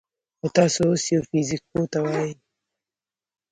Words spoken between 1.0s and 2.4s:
يوه فزيك پوه ته ووايئ: